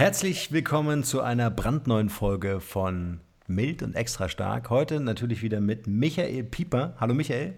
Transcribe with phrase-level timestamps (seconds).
[0.00, 4.70] Herzlich willkommen zu einer brandneuen Folge von Mild und Extra Stark.
[4.70, 6.94] Heute natürlich wieder mit Michael Pieper.
[6.98, 7.52] Hallo Michael.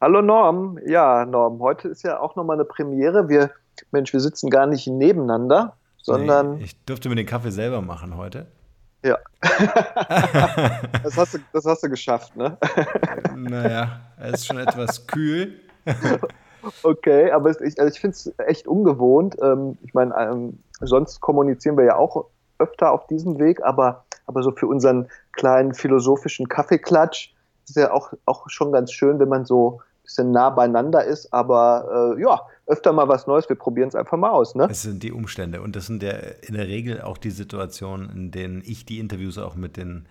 [0.00, 0.80] Hallo Norm.
[0.84, 3.28] Ja, Norm, heute ist ja auch nochmal eine Premiere.
[3.28, 3.52] Wir,
[3.92, 6.56] Mensch, wir sitzen gar nicht nebeneinander, sondern.
[6.56, 8.48] Nee, ich durfte mir den Kaffee selber machen heute.
[9.04, 9.18] Ja.
[11.04, 12.58] das, hast du, das hast du geschafft, ne?
[13.36, 15.60] naja, er ist schon etwas kühl.
[16.82, 19.36] Okay, aber ich, also ich finde es echt ungewohnt.
[19.40, 22.26] Ähm, ich meine, ähm, sonst kommunizieren wir ja auch
[22.58, 27.32] öfter auf diesem Weg, aber, aber so für unseren kleinen philosophischen Kaffeeklatsch
[27.68, 31.32] ist ja auch, auch schon ganz schön, wenn man so ein bisschen nah beieinander ist,
[31.32, 34.54] aber äh, ja, öfter mal was Neues, wir probieren es einfach mal aus.
[34.54, 34.68] Ne?
[34.70, 38.30] Es sind die Umstände und das sind ja in der Regel auch die Situationen, in
[38.30, 40.06] denen ich die Interviews auch mit den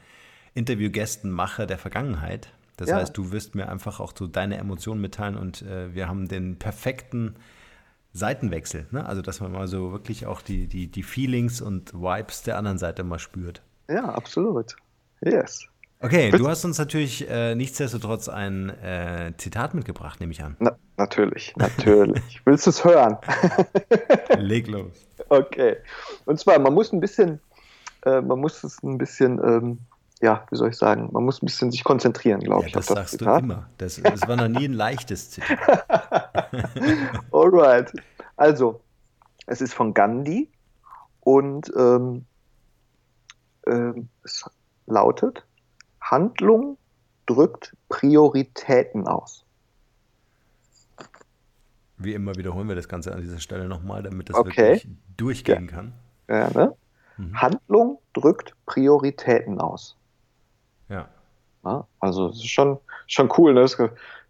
[0.54, 2.50] Interviewgästen mache der Vergangenheit.
[2.78, 2.98] Das ja.
[2.98, 6.58] heißt, du wirst mir einfach auch so deine Emotionen mitteilen und äh, wir haben den
[6.58, 7.36] perfekten
[8.14, 8.88] Seitenwechsel.
[8.92, 9.06] Ne?
[9.06, 12.78] Also, dass man mal so wirklich auch die, die, die Feelings und Vibes der anderen
[12.78, 13.62] Seite mal spürt.
[13.90, 14.76] Ja, absolut.
[15.22, 15.68] Yes.
[16.00, 20.56] Okay, Willst du hast uns natürlich äh, nichtsdestotrotz ein äh, Zitat mitgebracht, nehme ich an.
[20.60, 22.42] Na, natürlich, natürlich.
[22.46, 23.18] Willst du es hören?
[24.38, 24.92] Leg los.
[25.30, 25.78] Okay.
[26.26, 27.40] Und zwar, man muss ein bisschen,
[28.06, 29.80] äh, man muss es ein bisschen ähm,
[30.22, 32.74] ja, wie soll ich sagen, man muss ein bisschen sich konzentrieren, glaube ja, ich.
[32.74, 33.42] Das, das sagst Zitat.
[33.42, 33.70] du immer.
[33.78, 35.86] Das, das war noch nie ein leichtes Zitat.
[37.32, 37.94] Alright.
[38.36, 38.82] Also,
[39.46, 40.50] es ist von Gandhi
[41.22, 42.26] und ähm,
[43.68, 44.46] ähm, es
[44.86, 45.46] lautet,
[46.02, 46.78] Handlung
[47.26, 49.44] drückt Prioritäten aus.
[51.98, 54.58] Wie immer wiederholen wir das Ganze an dieser Stelle nochmal, damit das okay.
[54.58, 55.72] wirklich durchgehen ja.
[55.72, 55.94] kann.
[56.30, 56.76] Ja, ne?
[57.18, 57.42] mhm.
[57.42, 59.97] Handlung drückt Prioritäten aus.
[62.00, 63.54] Also es ist schon, schon cool.
[63.54, 63.62] Ne?
[63.62, 63.78] Das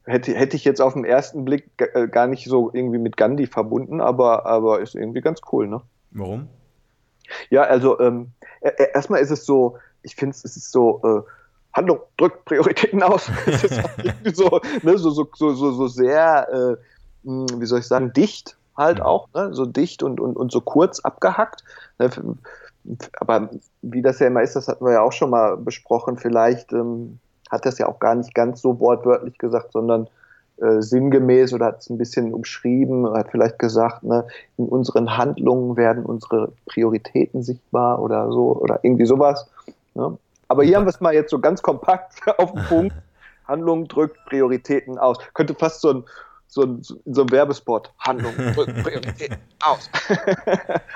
[0.06, 3.48] hätte, hätte ich jetzt auf den ersten Blick äh, gar nicht so irgendwie mit Gandhi
[3.48, 5.68] verbunden, aber, aber ist irgendwie ganz cool.
[5.68, 5.82] Ne?
[6.12, 6.48] Warum?
[7.50, 8.32] Ja, also ähm,
[8.94, 11.32] erstmal ist es so, ich finde es ist so, äh,
[11.74, 13.30] Handlung drückt Prioritäten aus.
[13.46, 18.14] es ist so, ne, so, so, so, so, sehr, äh, hm, wie soll ich sagen,
[18.14, 19.54] dicht halt auch, ne?
[19.54, 21.64] so dicht und, und, und so kurz abgehackt.
[22.00, 22.10] Ne?
[23.20, 23.50] Aber
[23.82, 27.20] wie das ja immer ist, das hatten wir ja auch schon mal besprochen, vielleicht ähm,
[27.50, 30.08] hat das ja auch gar nicht ganz so wortwörtlich gesagt, sondern
[30.58, 34.26] äh, sinngemäß oder hat es ein bisschen umschrieben, hat vielleicht gesagt, ne,
[34.58, 39.48] in unseren Handlungen werden unsere Prioritäten sichtbar oder so oder irgendwie sowas.
[39.94, 40.18] Ne?
[40.48, 42.96] Aber hier haben wir es mal jetzt so ganz kompakt auf den Punkt.
[43.48, 45.20] Handlung drückt Prioritäten aus.
[45.34, 46.04] Könnte fast so ein,
[46.48, 47.94] so ein, so ein Werbespot.
[48.00, 48.34] Handlung
[49.64, 49.90] aus.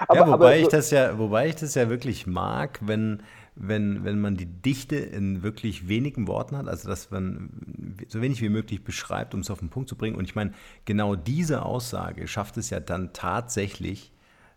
[0.08, 3.22] aber, ja, wobei, aber, ich das ja, wobei ich das ja wirklich mag, wenn,
[3.56, 8.42] wenn, wenn man die Dichte in wirklich wenigen Worten hat, also dass man so wenig
[8.42, 10.16] wie möglich beschreibt, um es auf den Punkt zu bringen.
[10.16, 10.54] Und ich meine,
[10.86, 14.14] genau diese Aussage schafft es ja dann tatsächlich,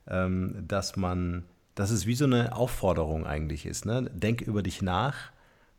[0.06, 1.44] ähm, dass man
[1.75, 3.85] dass es wie so eine Aufforderung eigentlich ist.
[3.85, 4.11] Ne?
[4.12, 5.32] Denk über dich nach,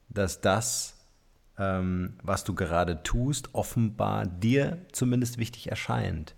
[0.09, 0.97] dass das,
[1.57, 6.35] ähm, was du gerade tust, offenbar dir zumindest wichtig erscheint.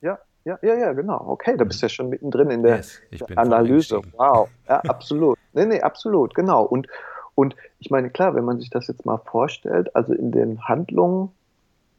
[0.00, 1.20] Ja, ja, ja, ja, genau.
[1.26, 3.00] Okay, da bist du ja schon mittendrin in der yes,
[3.34, 4.00] Analyse.
[4.16, 5.38] Wow, ja, absolut.
[5.52, 6.62] Nee, nee, absolut, genau.
[6.62, 6.86] Und,
[7.34, 11.30] und ich meine, klar, wenn man sich das jetzt mal vorstellt, also in den Handlungen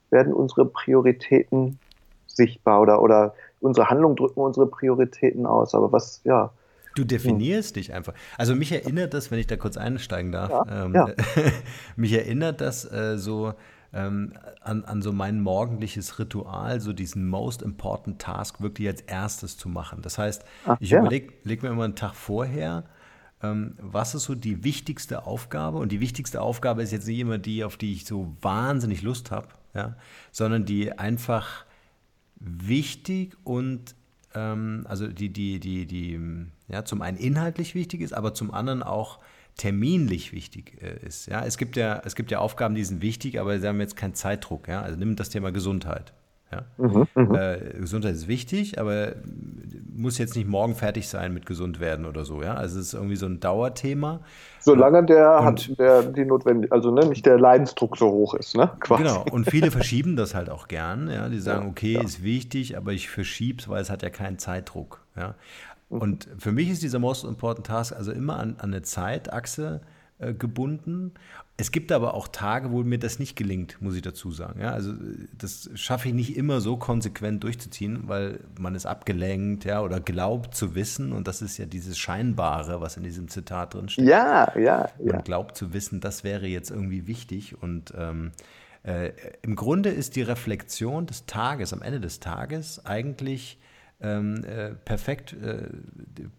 [0.10, 1.80] werden unsere Prioritäten
[2.28, 5.76] sichtbar oder, oder unsere Handlungen drücken unsere Prioritäten aus.
[5.76, 6.52] Aber was, ja,
[6.98, 7.74] Du definierst hm.
[7.76, 8.14] dich einfach.
[8.38, 11.08] Also mich erinnert das, wenn ich da kurz einsteigen darf, ja, ähm, ja.
[11.96, 13.54] mich erinnert das äh, so
[13.94, 19.58] ähm, an, an so mein morgendliches Ritual, so diesen most important task wirklich als erstes
[19.58, 20.02] zu machen.
[20.02, 21.00] Das heißt, Ach, ich ja.
[21.00, 22.86] überlege leg mir immer einen Tag vorher,
[23.44, 25.78] ähm, was ist so die wichtigste Aufgabe?
[25.78, 29.30] Und die wichtigste Aufgabe ist jetzt nicht immer die, auf die ich so wahnsinnig Lust
[29.30, 29.96] habe, ja,
[30.32, 31.66] sondern die einfach
[32.40, 33.94] wichtig und
[34.34, 36.20] ähm, also die, die, die, die,
[36.68, 39.20] ja, zum einen inhaltlich wichtig ist, aber zum anderen auch
[39.58, 41.28] terminlich wichtig äh, ist.
[41.28, 43.96] Ja, es gibt ja, es gibt ja Aufgaben, die sind wichtig, aber sie haben jetzt
[43.96, 44.68] keinen Zeitdruck.
[44.68, 46.14] Ja, also nimm das Thema Gesundheit.
[46.52, 46.64] Ja?
[46.78, 49.16] Mhm, mhm, äh, Gesundheit ist wichtig, aber
[49.94, 52.42] muss jetzt nicht morgen fertig sein mit gesund werden oder so.
[52.42, 54.22] Ja, also es ist irgendwie so ein Dauerthema.
[54.60, 58.70] Solange der, und, der die notwendig, also ne, nicht der Leidensdruck so hoch ist, ne?
[58.80, 59.04] Quasi.
[59.04, 59.26] Genau.
[59.32, 61.10] Und viele verschieben das halt auch gern.
[61.10, 62.02] Ja, die sagen, okay, ja.
[62.02, 65.02] ist wichtig, aber ich verschiebe es, weil es hat ja keinen Zeitdruck.
[65.18, 65.36] Ja.
[65.90, 66.02] Mhm.
[66.02, 69.82] Und für mich ist dieser Most Important Task also immer an, an eine Zeitachse
[70.20, 71.14] äh, gebunden.
[71.58, 74.62] Es gibt aber auch Tage, wo mir das nicht gelingt, muss ich dazu sagen.
[74.62, 74.94] Ja, also
[75.38, 80.56] das schaffe ich nicht immer so konsequent durchzuziehen, weil man ist abgelenkt, ja, oder glaubt
[80.56, 81.12] zu wissen.
[81.12, 84.06] Und das ist ja dieses Scheinbare, was in diesem Zitat drin steht.
[84.06, 85.14] Ja, ja, ja.
[85.14, 87.62] Man glaubt zu wissen, das wäre jetzt irgendwie wichtig.
[87.62, 88.32] Und ähm,
[88.84, 89.12] äh,
[89.42, 93.60] im Grunde ist die Reflexion des Tages, am Ende des Tages, eigentlich
[94.00, 95.70] ähm, äh, perfekt, äh,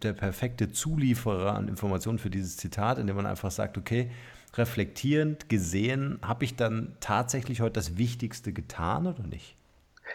[0.02, 4.10] der perfekte Zulieferer an Informationen für dieses Zitat, indem man einfach sagt, okay,
[4.54, 9.56] reflektierend gesehen, habe ich dann tatsächlich heute das Wichtigste getan oder nicht?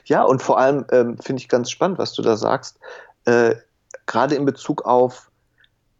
[0.05, 2.79] Ja, und vor allem ähm, finde ich ganz spannend, was du da sagst,
[3.25, 3.55] äh,
[4.05, 5.29] gerade in Bezug auf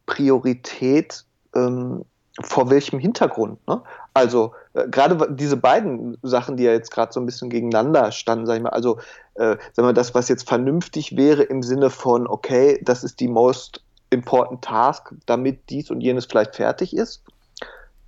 [0.06, 1.26] Priorität
[1.56, 2.04] ähm,
[2.42, 3.66] vor welchem Hintergrund?
[3.68, 3.82] Ne?
[4.14, 8.46] Also äh, gerade diese beiden Sachen, die ja jetzt gerade so ein bisschen gegeneinander standen,
[8.46, 8.98] sag ich mal, also
[9.36, 13.28] äh, sag mal, das, was jetzt vernünftig wäre im Sinne von, okay, das ist die
[13.28, 17.24] most important task, damit dies und jenes vielleicht fertig ist.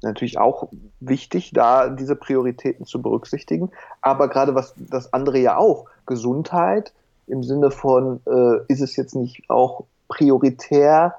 [0.01, 0.69] Natürlich auch
[0.99, 3.71] wichtig, da diese Prioritäten zu berücksichtigen.
[4.01, 6.93] Aber gerade was das andere ja auch, Gesundheit
[7.27, 11.15] im Sinne von, äh, ist es jetzt nicht auch prioritär,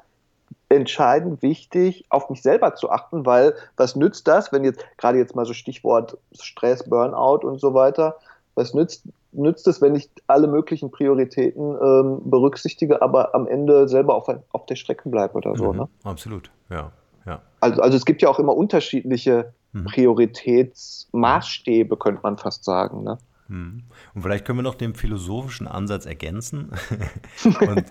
[0.69, 5.37] entscheidend wichtig, auf mich selber zu achten, weil was nützt das, wenn jetzt gerade jetzt
[5.37, 8.17] mal so Stichwort Stress, Burnout und so weiter,
[8.57, 14.17] was nützt, nützt es, wenn ich alle möglichen Prioritäten ähm, berücksichtige, aber am Ende selber
[14.17, 15.73] auf, auf der Strecke bleibe oder so.
[15.73, 15.89] Mhm, ne?
[16.03, 16.91] Absolut, ja.
[17.27, 17.41] ja.
[17.61, 19.85] Also, also es gibt ja auch immer unterschiedliche mhm.
[19.85, 23.05] Prioritätsmaßstäbe, könnte man fast sagen.
[23.05, 23.19] Ne?
[23.49, 23.85] Mhm.
[24.15, 26.73] Und vielleicht können wir noch den philosophischen Ansatz ergänzen
[27.45, 27.85] und,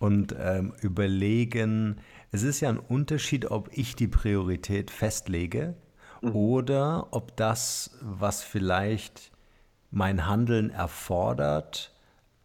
[0.00, 1.98] und ähm, überlegen,
[2.32, 5.76] es ist ja ein Unterschied, ob ich die Priorität festlege
[6.22, 6.34] mhm.
[6.34, 9.30] oder ob das, was vielleicht
[9.90, 11.94] mein Handeln erfordert,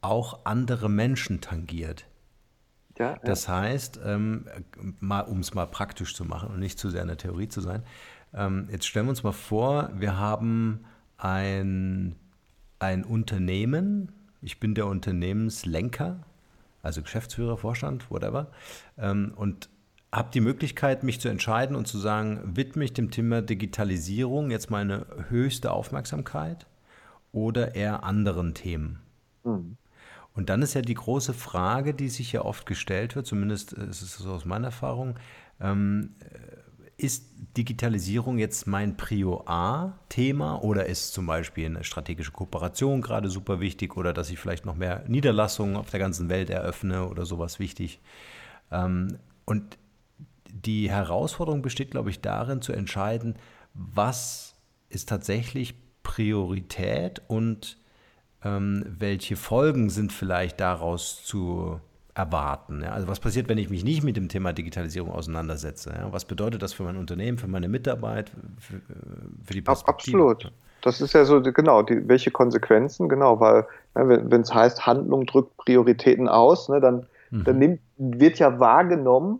[0.01, 2.05] auch andere Menschen tangiert.
[2.97, 3.19] Ja, ja.
[3.23, 4.45] Das heißt, ähm,
[5.01, 7.83] um es mal praktisch zu machen und nicht zu sehr in der Theorie zu sein,
[8.33, 10.83] ähm, jetzt stellen wir uns mal vor, wir haben
[11.17, 12.17] ein,
[12.79, 16.19] ein Unternehmen, ich bin der Unternehmenslenker
[16.85, 18.51] also Geschäftsführer, Vorstand, whatever,
[18.97, 19.69] ähm, und
[20.11, 24.71] habe die Möglichkeit, mich zu entscheiden und zu sagen, widme ich dem Thema Digitalisierung jetzt
[24.71, 26.67] meine höchste Aufmerksamkeit
[27.33, 28.99] oder eher anderen Themen?
[29.43, 29.77] Mhm.
[30.33, 34.01] Und dann ist ja die große Frage, die sich ja oft gestellt wird, zumindest ist
[34.01, 35.17] es so aus meiner Erfahrung,
[35.59, 36.15] ähm,
[36.97, 37.25] ist
[37.57, 43.97] Digitalisierung jetzt mein Prio A-Thema oder ist zum Beispiel eine strategische Kooperation gerade super wichtig
[43.97, 47.99] oder dass ich vielleicht noch mehr Niederlassungen auf der ganzen Welt eröffne oder sowas wichtig?
[48.71, 49.77] Ähm, und
[50.49, 53.35] die Herausforderung besteht, glaube ich, darin zu entscheiden,
[53.73, 54.55] was
[54.87, 57.77] ist tatsächlich Priorität und
[58.43, 61.81] ähm, welche Folgen sind vielleicht daraus zu
[62.15, 62.81] erwarten?
[62.81, 62.93] Ja?
[62.93, 65.91] Also was passiert, wenn ich mich nicht mit dem Thema Digitalisierung auseinandersetze?
[65.91, 66.11] Ja?
[66.11, 68.81] Was bedeutet das für mein Unternehmen, für meine Mitarbeit, für,
[69.43, 70.17] für die Perspektive?
[70.17, 70.51] Absolut.
[70.81, 75.25] Das ist ja so, genau, die, welche Konsequenzen, genau, weil ne, wenn es heißt, Handlung
[75.25, 77.43] drückt Prioritäten aus, ne, dann, mhm.
[77.43, 79.39] dann nimmt, wird ja wahrgenommen,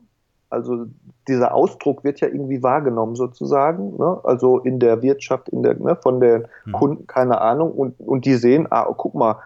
[0.50, 0.86] also
[1.28, 4.20] dieser Ausdruck wird ja irgendwie wahrgenommen sozusagen, ne?
[4.24, 6.72] also in der Wirtschaft, in der, ne, von den mhm.
[6.72, 9.38] Kunden, keine Ahnung, und, und die sehen, ah, guck mal,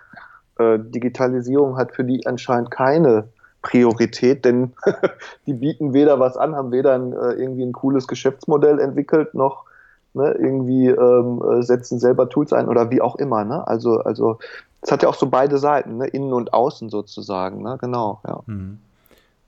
[0.60, 3.30] äh, Digitalisierung hat für die anscheinend keine
[3.62, 4.74] Priorität, denn
[5.46, 9.66] die bieten weder was an, haben weder ein, äh, irgendwie ein cooles Geschäftsmodell entwickelt, noch
[10.14, 13.44] ne, irgendwie ähm, äh, setzen selber Tools ein oder wie auch immer.
[13.44, 13.68] Ne?
[13.68, 14.40] Also, also
[14.82, 16.08] es hat ja auch so beide Seiten, ne?
[16.08, 17.62] innen und außen sozusagen.
[17.62, 17.78] Ne?
[17.82, 18.40] Genau, ja.
[18.46, 18.80] Mhm.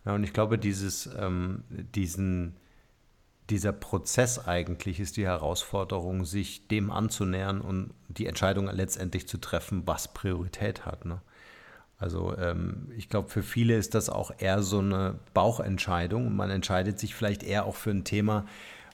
[0.05, 1.63] Ja, und ich glaube, dieses, ähm,
[1.95, 2.55] diesen,
[3.51, 9.84] dieser Prozess eigentlich ist die Herausforderung, sich dem anzunähern und die Entscheidung letztendlich zu treffen,
[9.86, 11.05] was Priorität hat.
[11.05, 11.22] Ne?
[12.00, 16.36] Also ähm, ich glaube, für viele ist das auch eher so eine Bauchentscheidung.
[16.36, 18.46] Man entscheidet sich vielleicht eher auch für ein Thema,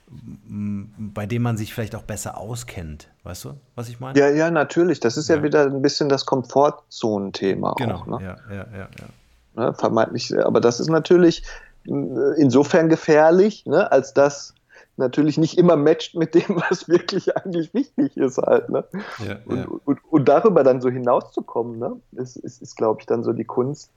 [0.10, 3.10] bei dem man sich vielleicht auch besser auskennt.
[3.24, 4.18] Weißt du, was ich meine?
[4.18, 5.00] Ja, ja, natürlich.
[5.00, 7.76] Das ist ja, ja wieder ein bisschen das Komfortzonenthema.
[7.78, 7.96] Genau.
[7.96, 8.18] Auch, ne?
[8.22, 9.08] ja, ja, ja, ja.
[9.56, 11.44] Ne, vermeintlich, aber das ist natürlich
[11.88, 14.54] insofern gefährlich, ne, als dass
[14.98, 18.70] natürlich nicht immer matcht mit dem, was wirklich eigentlich wichtig ist halt.
[18.70, 18.84] Ne?
[19.26, 19.66] Ja, und, ja.
[19.86, 22.00] Und, und, darüber dann so hinauszukommen, ne?
[22.14, 23.92] ist, ist, ist glaube ich, dann so die Kunst.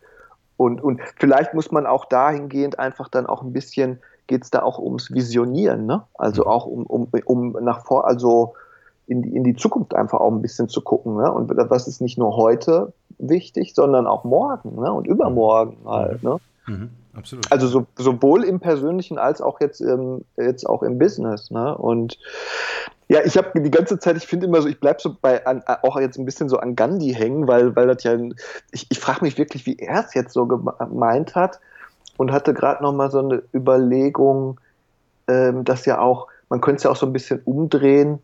[0.57, 4.63] Und, und vielleicht muss man auch dahingehend einfach dann auch ein bisschen geht es da
[4.63, 6.05] auch ums Visionieren, ne?
[6.15, 6.49] Also mhm.
[6.49, 8.55] auch um, um, um nach vor, also
[9.09, 11.33] in die, in die Zukunft einfach auch ein bisschen zu gucken, ne?
[11.33, 14.93] Und was ist nicht nur heute wichtig, sondern auch morgen, ne?
[14.93, 15.89] Und übermorgen mhm.
[15.89, 16.37] halt, ne?
[16.69, 16.91] Mhm.
[17.15, 17.51] Absolut.
[17.51, 21.77] Also so, sowohl im Persönlichen als auch jetzt, im, jetzt auch im Business, ne?
[21.77, 22.19] Und
[23.09, 25.65] ja, ich habe die ganze Zeit, ich finde immer so, ich bleibe so bei an,
[25.83, 28.17] auch jetzt ein bisschen so an Gandhi hängen, weil, weil das ja,
[28.71, 31.59] ich, ich frage mich wirklich, wie er es jetzt so gemeint hat
[32.17, 34.61] und hatte gerade noch mal so eine Überlegung,
[35.27, 38.21] ähm, dass ja auch, man könnte es ja auch so ein bisschen umdrehen,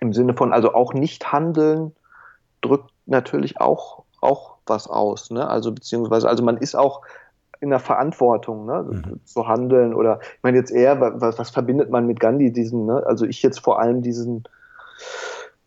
[0.00, 1.94] im Sinne von, also auch nicht handeln,
[2.62, 5.30] drückt natürlich auch, auch was aus.
[5.30, 5.48] Ne?
[5.48, 7.02] Also beziehungsweise, also man ist auch
[7.60, 8.86] in der Verantwortung, ne?
[8.88, 9.20] Mhm.
[9.24, 13.02] zu handeln oder ich meine jetzt eher, was, was verbindet man mit Gandhi, diesen, ne?
[13.06, 14.44] also ich jetzt vor allem diesen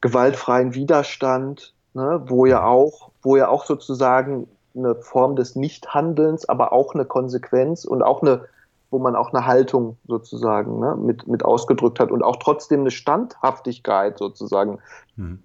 [0.02, 2.24] gewaltfreien Widerstand, ne?
[2.26, 7.86] wo ja auch, wo ja auch sozusagen eine Form des Nichthandelns, aber auch eine Konsequenz
[7.86, 8.46] und auch eine,
[8.90, 12.92] wo man auch eine Haltung sozusagen ne, mit, mit ausgedrückt hat und auch trotzdem eine
[12.92, 14.80] Standhaftigkeit sozusagen.
[15.16, 15.44] Mhm.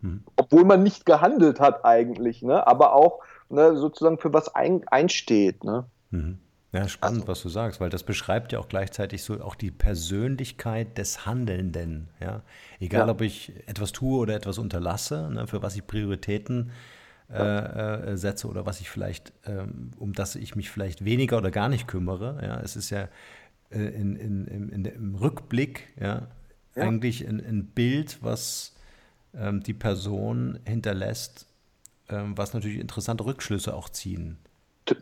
[0.00, 0.22] Mhm.
[0.36, 5.64] Obwohl man nicht gehandelt hat eigentlich, ne, aber auch ne, sozusagen für was ein, einsteht.
[5.64, 5.84] Ne.
[6.10, 6.38] Mhm.
[6.72, 9.70] Ja, spannend, also, was du sagst, weil das beschreibt ja auch gleichzeitig so auch die
[9.70, 12.08] Persönlichkeit des Handelnden.
[12.20, 12.42] Ja?
[12.78, 13.12] Egal, ja.
[13.12, 16.70] ob ich etwas tue oder etwas unterlasse, ne, für was ich Prioritäten
[17.30, 21.50] äh, äh, setze oder was ich vielleicht, ähm, um das ich mich vielleicht weniger oder
[21.50, 22.38] gar nicht kümmere.
[22.42, 23.08] Ja, es ist ja
[23.70, 26.28] äh, in, in, in, im Rückblick ja,
[26.74, 26.82] ja.
[26.82, 28.76] eigentlich ein, ein, Bild, was
[29.34, 31.47] ähm, die Person hinterlässt,
[32.08, 34.38] was natürlich interessante Rückschlüsse auch ziehen.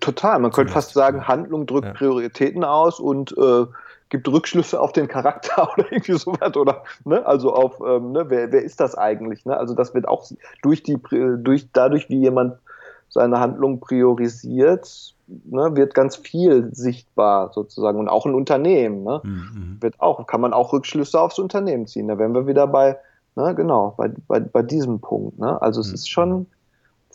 [0.01, 1.93] Total, man könnte fast sagen, Handlung drückt ja.
[1.93, 3.67] Prioritäten aus und äh,
[4.09, 8.53] gibt Rückschlüsse auf den Charakter oder irgendwie sowas oder ne, also auf ähm, ne, wer,
[8.53, 9.45] wer ist das eigentlich?
[9.45, 9.57] Ne?
[9.57, 10.27] Also das wird auch
[10.63, 10.99] durch die
[11.39, 12.57] durch dadurch, wie jemand
[13.09, 19.79] seine Handlung priorisiert, ne, wird ganz viel sichtbar sozusagen und auch ein Unternehmen ne, mhm.
[19.81, 22.09] wird auch kann man auch Rückschlüsse aufs Unternehmen ziehen.
[22.09, 22.99] Da wären wir wieder bei
[23.37, 25.39] ne, genau bei, bei, bei diesem Punkt.
[25.39, 25.61] Ne?
[25.63, 25.95] Also es mhm.
[25.95, 26.47] ist schon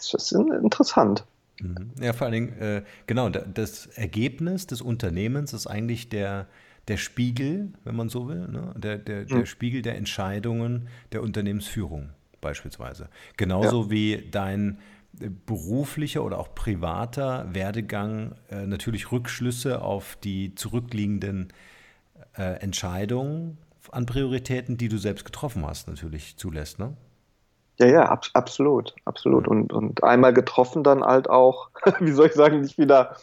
[0.04, 1.26] es ist interessant.
[1.62, 1.92] Mhm.
[2.02, 6.48] Ja, vor allen Dingen, äh, genau, das Ergebnis des Unternehmens ist eigentlich der,
[6.88, 8.74] der Spiegel, wenn man so will, ne?
[8.76, 9.46] der, der, der mhm.
[9.46, 12.10] Spiegel der Entscheidungen der Unternehmensführung
[12.42, 13.10] beispielsweise.
[13.38, 13.92] Genauso ja.
[13.92, 14.80] wie dein
[15.20, 21.54] äh, beruflicher oder auch privater Werdegang äh, natürlich Rückschlüsse auf die zurückliegenden
[22.38, 23.58] äh, Entscheidungen
[23.92, 26.80] an Prioritäten, die du selbst getroffen hast, natürlich zulässt.
[26.80, 26.96] Ne?
[27.82, 29.48] Ja, ja, ab, absolut, absolut.
[29.48, 31.70] Und, und einmal getroffen dann halt auch,
[32.00, 33.16] wie soll ich sagen, nicht wieder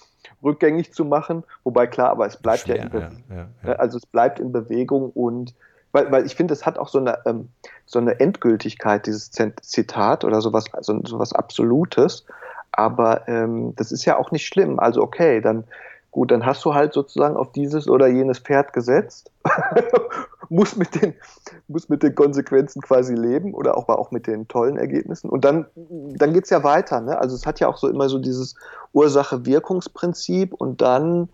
[0.43, 1.45] rückgängig zu machen.
[1.63, 3.25] Wobei klar, aber es bleibt Schwer, ja, in Bewegung.
[3.31, 5.55] Ja, ja, also es bleibt in Bewegung und
[5.93, 7.49] weil, weil ich finde, es hat auch so eine, ähm,
[7.87, 12.27] so eine Endgültigkeit, dieses Zitat oder sowas, also sowas Absolutes.
[12.73, 14.79] Aber ähm, das ist ja auch nicht schlimm.
[14.79, 15.65] Also okay, dann
[16.19, 19.31] gut, dann hast du halt sozusagen auf dieses oder jenes Pferd gesetzt,
[20.49, 21.15] muss mit den,
[21.69, 25.31] muss mit den Konsequenzen quasi leben oder auch, auch mit den tollen Ergebnissen.
[25.31, 27.01] Und dann, dann geht es ja weiter.
[27.01, 27.17] Ne?
[27.17, 28.57] Also es hat ja auch so immer so dieses
[28.95, 31.29] Ursache-Wirkungsprinzip und dann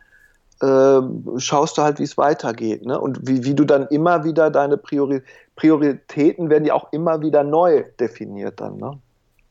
[0.61, 1.01] äh,
[1.39, 2.85] schaust du halt, wie es weitergeht.
[2.85, 3.01] Ne?
[3.01, 5.23] Und wie, wie du dann immer wieder deine Priori
[5.57, 8.77] Prioritäten werden ja auch immer wieder neu definiert dann.
[8.77, 8.99] Ne?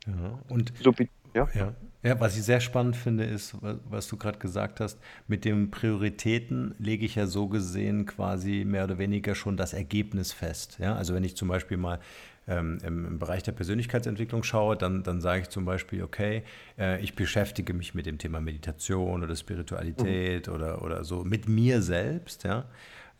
[0.05, 0.13] Ja,
[0.49, 0.91] und so,
[1.33, 1.47] ja.
[1.55, 1.73] ja.
[2.03, 6.75] Ja, was ich sehr spannend finde, ist, was du gerade gesagt hast, mit den Prioritäten
[6.77, 10.77] lege ich ja so gesehen quasi mehr oder weniger schon das Ergebnis fest.
[10.79, 11.99] Ja, also wenn ich zum Beispiel mal
[12.45, 16.43] ähm, im, im, Bereich der Persönlichkeitsentwicklung schaue, dann, dann sage ich zum Beispiel, okay,
[16.77, 20.53] äh, ich beschäftige mich mit dem Thema Meditation oder Spiritualität mhm.
[20.53, 22.65] oder, oder so mit mir selbst, ja.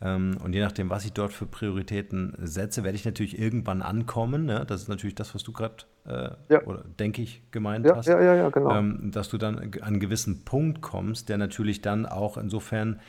[0.00, 4.44] Ähm, und je nachdem, was ich dort für Prioritäten setze, werde ich natürlich irgendwann ankommen.
[4.44, 4.64] Ne?
[4.66, 6.62] Das ist natürlich das, was du gerade, äh, ja.
[6.64, 8.06] oder denke ich, gemeint ja, hast.
[8.06, 8.74] Ja, ja, ja, genau.
[8.74, 13.00] Ähm, dass du dann an einen gewissen Punkt kommst, der natürlich dann auch insofern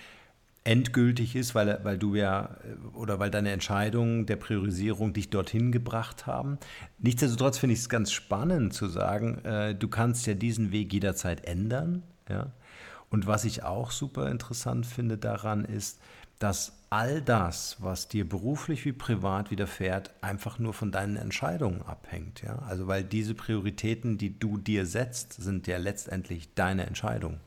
[0.65, 2.50] endgültig ist, weil, weil du ja
[2.96, 6.58] oder weil deine Entscheidungen der Priorisierung dich dorthin gebracht haben.
[6.98, 11.46] Nichtsdestotrotz finde ich es ganz spannend zu sagen, äh, du kannst ja diesen Weg jederzeit
[11.46, 12.01] ändern.
[12.27, 12.51] Ja?
[13.12, 16.01] Und was ich auch super interessant finde daran ist,
[16.39, 22.42] dass all das, was dir beruflich wie privat widerfährt, einfach nur von deinen Entscheidungen abhängt.
[22.42, 22.60] Ja?
[22.68, 27.39] Also weil diese Prioritäten, die du dir setzt, sind ja letztendlich deine Entscheidungen.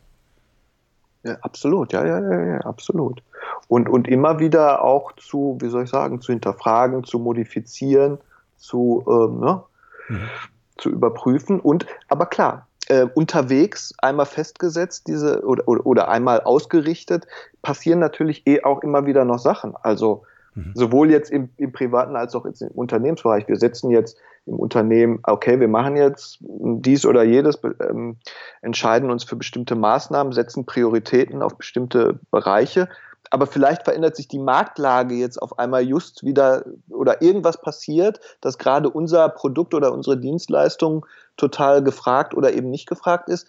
[1.24, 3.22] Ja, absolut, ja, ja, ja, ja, absolut.
[3.66, 8.18] Und, und immer wieder auch zu, wie soll ich sagen, zu hinterfragen, zu modifizieren,
[8.56, 9.62] zu, ähm, ne,
[10.08, 10.28] mhm.
[10.76, 11.60] zu überprüfen.
[11.60, 17.26] Und, aber klar, äh, unterwegs einmal festgesetzt, diese oder, oder, oder einmal ausgerichtet,
[17.62, 19.74] passieren natürlich eh auch immer wieder noch Sachen.
[19.82, 20.72] Also mhm.
[20.74, 23.46] sowohl jetzt im, im privaten als auch jetzt im Unternehmensbereich.
[23.48, 28.16] Wir setzen jetzt im Unternehmen, okay, wir machen jetzt dies oder jedes, ähm,
[28.62, 32.88] entscheiden uns für bestimmte Maßnahmen, setzen Prioritäten auf bestimmte Bereiche.
[33.30, 38.58] Aber vielleicht verändert sich die Marktlage jetzt auf einmal just wieder oder irgendwas passiert, dass
[38.58, 41.06] gerade unser Produkt oder unsere Dienstleistung
[41.36, 43.46] total gefragt oder eben nicht gefragt ist.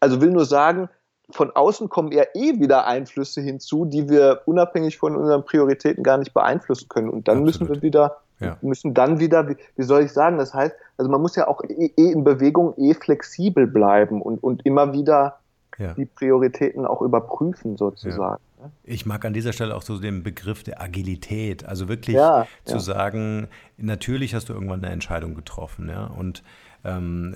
[0.00, 0.88] Also will nur sagen,
[1.32, 6.18] von außen kommen ja eh wieder Einflüsse hinzu, die wir unabhängig von unseren Prioritäten gar
[6.18, 7.08] nicht beeinflussen können.
[7.08, 7.60] Und dann Absolut.
[7.60, 8.56] müssen wir wieder, ja.
[8.62, 11.62] müssen dann wieder, wie, wie, soll ich sagen, das heißt, also man muss ja auch
[11.64, 15.38] eh, eh in Bewegung eh flexibel bleiben und, und immer wieder
[15.80, 15.94] ja.
[15.94, 18.42] die Prioritäten auch überprüfen sozusagen.
[18.58, 18.66] Ja.
[18.66, 18.72] Ne?
[18.84, 22.78] Ich mag an dieser Stelle auch so den Begriff der Agilität, also wirklich ja, zu
[22.78, 26.42] sagen, natürlich hast du irgendwann eine Entscheidung getroffen, ja, und
[26.84, 27.34] ähm,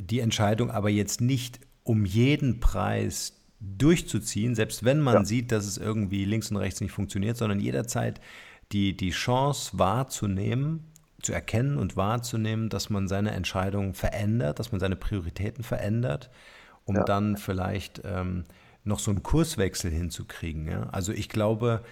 [0.00, 5.78] die Entscheidung aber jetzt nicht um jeden Preis durchzuziehen, selbst wenn man sieht, dass es
[5.78, 8.20] irgendwie links und rechts nicht funktioniert, sondern jederzeit
[8.72, 14.80] die, die Chance wahrzunehmen, zu erkennen und wahrzunehmen, dass man seine Entscheidungen verändert, dass man
[14.80, 16.30] seine Prioritäten verändert,
[16.88, 17.04] um ja.
[17.04, 18.44] dann vielleicht ähm,
[18.82, 20.66] noch so einen Kurswechsel hinzukriegen.
[20.66, 20.88] Ja?
[20.90, 21.82] Also ich glaube,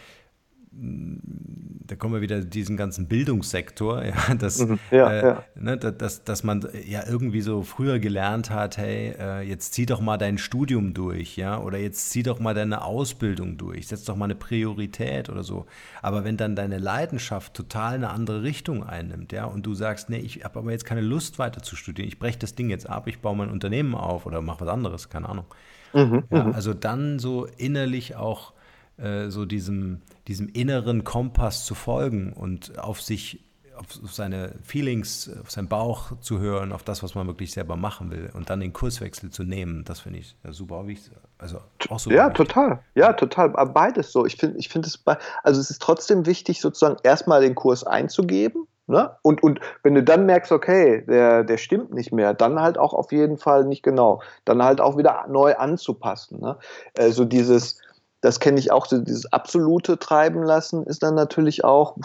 [0.78, 5.44] da kommen wir wieder diesen ganzen Bildungssektor, ja, dass, mhm, ja, äh, ja.
[5.54, 10.00] Ne, dass, dass man ja irgendwie so früher gelernt hat, hey, äh, jetzt zieh doch
[10.00, 14.16] mal dein Studium durch, ja, oder jetzt zieh doch mal deine Ausbildung durch, setz doch
[14.16, 15.66] mal eine Priorität oder so.
[16.02, 20.18] Aber wenn dann deine Leidenschaft total eine andere Richtung einnimmt, ja, und du sagst, nee,
[20.18, 23.06] ich habe aber jetzt keine Lust weiter zu studieren, ich breche das Ding jetzt ab,
[23.06, 25.46] ich baue mein Unternehmen auf oder mache was anderes, keine Ahnung.
[25.94, 26.52] Mhm, ja, mhm.
[26.52, 28.52] also dann so innerlich auch
[28.98, 33.44] äh, so diesem, diesem inneren Kompass zu folgen und auf sich,
[33.76, 38.10] auf seine Feelings, auf seinen Bauch zu hören, auf das, was man wirklich selber machen
[38.10, 41.12] will und dann den Kurswechsel zu nehmen, das finde ich ja, super wichtig.
[41.38, 41.58] Also
[41.90, 42.48] auch super ja, wichtig.
[42.48, 42.78] total.
[42.94, 43.50] Ja, total.
[43.50, 44.24] Beides so.
[44.24, 45.02] Ich finde, ich finde es,
[45.42, 48.66] also es ist trotzdem wichtig, sozusagen erstmal den Kurs einzugeben.
[48.88, 49.10] Ne?
[49.22, 52.94] Und, und wenn du dann merkst, okay, der, der stimmt nicht mehr, dann halt auch
[52.94, 54.22] auf jeden Fall nicht genau.
[54.44, 56.40] Dann halt auch wieder neu anzupassen.
[56.40, 56.56] Ne?
[56.96, 57.80] Also dieses,
[58.26, 61.96] das kenne ich auch, so dieses absolute Treiben lassen ist dann natürlich auch,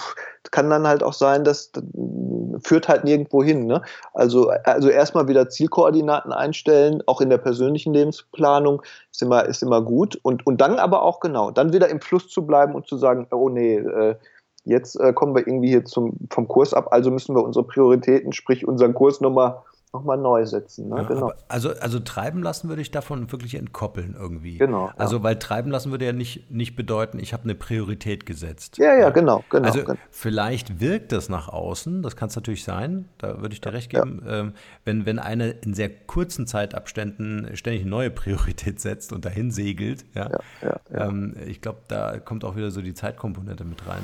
[0.51, 1.71] kann dann halt auch sein, das
[2.63, 3.65] führt halt nirgendwo hin.
[3.65, 3.81] Ne?
[4.13, 9.81] Also, also erstmal wieder Zielkoordinaten einstellen, auch in der persönlichen Lebensplanung ist immer, ist immer
[9.81, 10.19] gut.
[10.21, 13.25] Und, und dann aber auch genau, dann wieder im Fluss zu bleiben und zu sagen,
[13.31, 14.15] oh nee, äh,
[14.63, 18.31] jetzt äh, kommen wir irgendwie hier zum, vom Kurs ab, also müssen wir unsere Prioritäten,
[18.31, 20.89] sprich unseren Kurs nochmal nochmal neu setzen.
[20.89, 20.97] Ne?
[20.97, 21.33] Ja, genau.
[21.47, 24.57] also, also treiben lassen würde ich davon wirklich entkoppeln irgendwie.
[24.57, 24.89] Genau.
[24.97, 25.23] Also, ja.
[25.23, 28.77] weil treiben lassen würde ja nicht, nicht bedeuten, ich habe eine Priorität gesetzt.
[28.77, 29.43] Ja, ja, genau.
[29.49, 29.99] genau also genau.
[30.09, 33.89] vielleicht wirkt das nach außen, das kann es natürlich sein, da würde ich dir recht
[33.89, 34.39] geben, ja.
[34.39, 34.53] ähm,
[34.85, 40.05] wenn, wenn einer in sehr kurzen Zeitabständen ständig eine neue Priorität setzt und dahin segelt.
[40.13, 40.29] Ja,
[40.93, 44.03] ähm, ich glaube, da kommt auch wieder so die Zeitkomponente mit rein.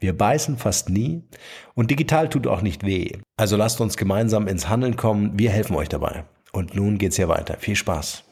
[0.00, 1.24] Wir beißen fast nie
[1.74, 3.18] und digital tut auch nicht weh.
[3.36, 6.24] Also lasst uns gemeinsam ins Handeln kommen, wir helfen euch dabei.
[6.52, 7.56] Und nun geht's hier weiter.
[7.58, 8.24] Viel Spaß.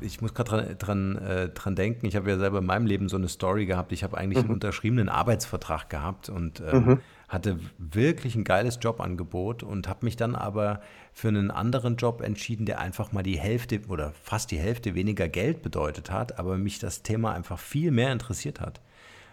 [0.00, 3.08] ich muss gerade dran, dran, äh, dran, denken, ich habe ja selber in meinem Leben
[3.08, 3.90] so eine Story gehabt.
[3.90, 4.50] Ich habe eigentlich mhm.
[4.50, 7.00] einen unterschriebenen Arbeitsvertrag gehabt und ähm, mhm.
[7.28, 10.80] Hatte wirklich ein geiles Jobangebot und habe mich dann aber
[11.12, 15.28] für einen anderen Job entschieden, der einfach mal die Hälfte oder fast die Hälfte weniger
[15.28, 18.80] Geld bedeutet hat, aber mich das Thema einfach viel mehr interessiert hat.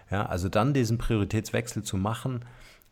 [0.10, 2.46] Ja, also dann diesen Prioritätswechsel zu machen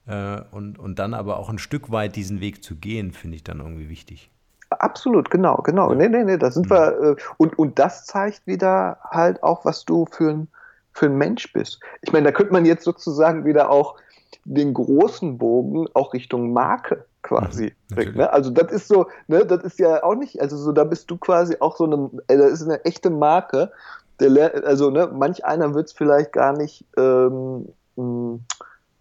[0.08, 3.44] äh, und, und dann aber auch ein Stück weit diesen Weg zu gehen, finde ich
[3.44, 4.30] dann irgendwie wichtig.
[4.70, 5.94] Absolut, genau, genau.
[5.94, 6.72] Nee, nee, nee, da sind mhm.
[6.72, 7.02] wir.
[7.02, 10.48] Äh, und, und das zeigt wieder halt auch, was du für ein,
[10.94, 11.80] für ein Mensch bist.
[12.02, 13.98] Ich meine, da könnte man jetzt sozusagen wieder auch
[14.46, 18.18] den großen Bogen auch Richtung Marke quasi mhm, bringen.
[18.18, 18.32] Ne?
[18.32, 21.18] Also das ist so, ne, das ist ja auch nicht, also so, da bist du
[21.18, 23.72] quasi auch so eine, äh, das ist eine echte Marke.
[24.20, 27.70] Der, also ne, manch einer wird es vielleicht gar nicht ähm,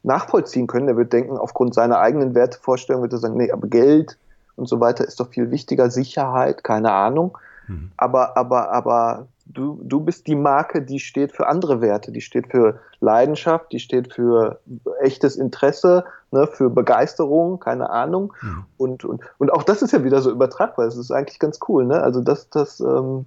[0.02, 0.86] nachvollziehen können.
[0.86, 4.16] Der wird denken, aufgrund seiner eigenen Wertevorstellung wird er sagen, nee, aber Geld
[4.56, 7.36] und so weiter ist doch viel wichtiger, Sicherheit, keine Ahnung.
[7.66, 7.92] Mhm.
[7.96, 12.48] Aber, aber, aber du, du bist die Marke, die steht für andere Werte, die steht
[12.48, 14.60] für Leidenschaft, die steht für
[15.00, 18.32] echtes Interesse, ne, für Begeisterung, keine Ahnung.
[18.42, 18.64] Mhm.
[18.76, 20.86] Und, und, und auch das ist ja wieder so übertragbar.
[20.86, 21.86] Das ist eigentlich ganz cool.
[21.86, 22.02] Ne?
[22.02, 23.26] Also das, das ähm,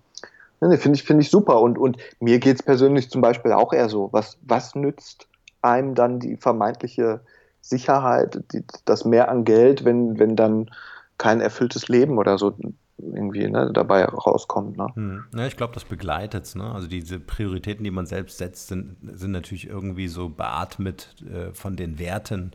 [0.62, 1.62] ne, finde ich, finde ich super.
[1.62, 5.28] Und, und mir geht es persönlich zum Beispiel auch eher so, was, was nützt
[5.62, 7.22] einem dann die vermeintliche
[7.62, 10.70] Sicherheit, die, das Mehr an Geld, wenn, wenn dann
[11.18, 12.54] kein erfülltes Leben oder so
[12.98, 14.78] irgendwie ne, dabei rauskommt.
[14.78, 14.88] Ne?
[14.94, 15.26] Hm.
[15.36, 16.56] Ja, ich glaube, das begleitet es.
[16.56, 16.72] Ne?
[16.72, 21.76] Also diese Prioritäten, die man selbst setzt, sind, sind natürlich irgendwie so beatmet äh, von
[21.76, 22.52] den Werten,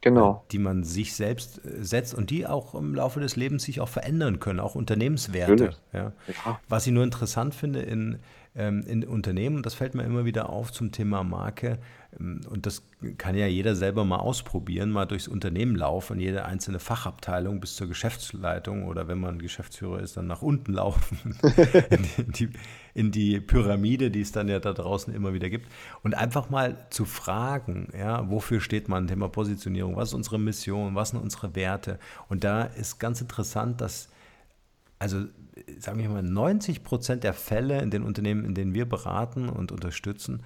[0.00, 0.44] genau.
[0.44, 3.80] äh, die man sich selbst äh, setzt und die auch im Laufe des Lebens sich
[3.80, 5.74] auch verändern können, auch Unternehmenswerte.
[5.92, 6.12] Ja?
[6.26, 6.60] ja.
[6.68, 8.18] Was ich nur interessant finde in,
[8.54, 11.78] in Unternehmen, das fällt mir immer wieder auf zum Thema Marke,
[12.20, 12.82] ähm, und das
[13.18, 17.88] kann ja jeder selber mal ausprobieren, mal durchs Unternehmen laufen, jede einzelne Fachabteilung bis zur
[17.88, 21.36] Geschäftsleitung oder wenn man Geschäftsführer ist, dann nach unten laufen,
[21.90, 22.48] in, die,
[22.94, 25.70] in, die, Pyramide, die es dann ja da draußen immer wieder gibt.
[26.02, 30.94] Und einfach mal zu fragen, ja, wofür steht man, Thema Positionierung, was ist unsere Mission,
[30.94, 31.98] was sind unsere Werte?
[32.28, 34.08] Und da ist ganz interessant, dass,
[34.98, 35.24] also
[35.78, 39.72] sagen wir mal, 90 Prozent der Fälle in den Unternehmen, in denen wir beraten und
[39.72, 40.42] unterstützen,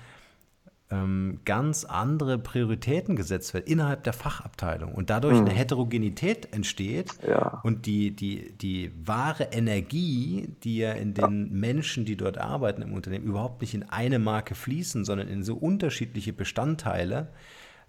[0.91, 5.47] ähm, ganz andere Prioritäten gesetzt werden innerhalb der Fachabteilung und dadurch mhm.
[5.47, 7.61] eine Heterogenität entsteht ja.
[7.63, 11.51] und die, die, die wahre Energie, die ja in den ja.
[11.51, 15.57] Menschen, die dort arbeiten im Unternehmen, überhaupt nicht in eine Marke fließen, sondern in so
[15.57, 17.29] unterschiedliche Bestandteile,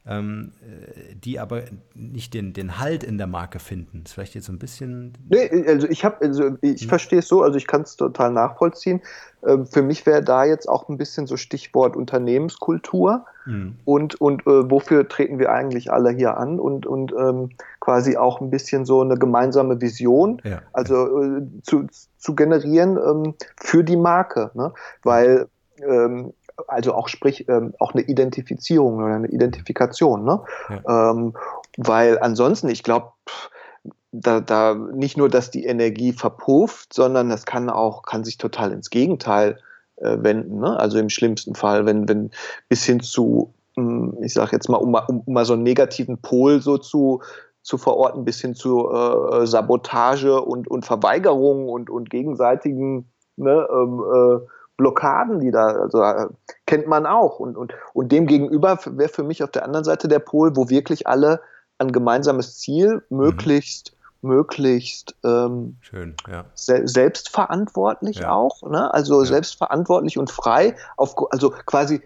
[0.08, 4.02] ähm, äh, die aber nicht den, den Halt in der Marke finden.
[4.04, 5.14] Das ist vielleicht jetzt so ein bisschen.
[5.30, 6.90] Nee, also ich habe, also ich hm.
[6.90, 9.02] verstehe es so, also ich kann es total nachvollziehen.
[9.46, 13.76] Ähm, für mich wäre da jetzt auch ein bisschen so Stichwort Unternehmenskultur hm.
[13.86, 18.42] und, und äh, wofür treten wir eigentlich alle hier an und, und ähm, quasi auch
[18.42, 20.62] ein bisschen so eine gemeinsame Vision, ja.
[20.74, 24.52] also äh, zu, zu generieren ähm, für die Marke.
[24.54, 24.74] Ne?
[25.04, 25.48] Weil
[25.88, 26.34] ähm,
[26.68, 30.42] also auch sprich ähm, auch eine Identifizierung oder eine Identifikation, ne?
[30.70, 31.12] Ja.
[31.12, 31.34] Ähm,
[31.78, 33.12] weil ansonsten, ich glaube,
[34.12, 38.72] da, da nicht nur, dass die Energie verpufft, sondern das kann auch, kann sich total
[38.72, 39.60] ins Gegenteil
[39.98, 40.60] äh, wenden.
[40.60, 40.80] Ne?
[40.80, 42.32] Also im schlimmsten Fall, wenn, wenn
[42.70, 45.64] bis hin zu, mh, hm, ich sage jetzt mal, um, um, um, mal so einen
[45.64, 47.22] negativen Pol so zu,
[47.62, 54.04] zu verorten, bis hin zu äh, Sabotage und, und Verweigerung und, und gegenseitigen ne, ähm,
[54.14, 54.40] äh,
[54.80, 56.28] Blockaden, die da, also äh,
[56.66, 57.40] kennt man auch.
[57.40, 60.70] Und, und, und dem gegenüber wäre für mich auf der anderen Seite der Pol, wo
[60.70, 61.42] wirklich alle
[61.80, 64.30] ein gemeinsames Ziel möglichst, mhm.
[64.30, 66.46] möglichst ähm, Schön, ja.
[66.54, 68.32] se selbstverantwortlich ja.
[68.32, 68.94] auch, ne?
[68.94, 69.28] also ja.
[69.28, 72.02] selbstverantwortlich und frei, auf, also quasi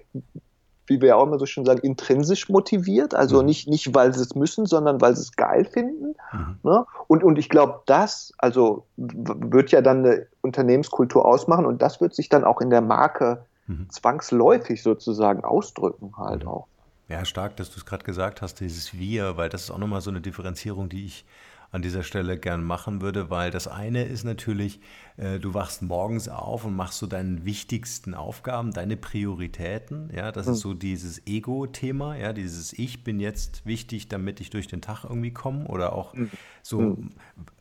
[0.88, 3.16] wie wir ja auch immer so schön sagen, intrinsisch motiviert.
[3.16, 3.46] Also mhm.
[3.46, 6.16] nicht, nicht, weil sie es müssen, sondern weil sie es geil finden.
[6.32, 6.58] Mhm.
[6.64, 6.86] Ne?
[7.08, 12.14] Und, und ich glaube, das also wird ja dann eine Unternehmenskultur ausmachen und das wird
[12.14, 13.90] sich dann auch in der Marke mhm.
[13.90, 16.50] zwangsläufig sozusagen ausdrücken halt mhm.
[16.50, 16.68] auch.
[17.10, 20.02] Ja, stark, dass du es gerade gesagt hast, dieses Wir, weil das ist auch nochmal
[20.02, 21.26] so eine Differenzierung, die ich
[21.74, 24.80] an dieser Stelle gern machen würde, weil das eine ist natürlich,
[25.18, 30.12] äh, du wachst morgens auf und machst so deine wichtigsten Aufgaben, deine Prioritäten.
[30.16, 30.54] Ja, das mhm.
[30.54, 35.04] ist so dieses Ego-Thema, ja, dieses Ich bin jetzt wichtig, damit ich durch den Tag
[35.04, 36.30] irgendwie komme oder auch mhm.
[36.62, 37.10] so, mhm.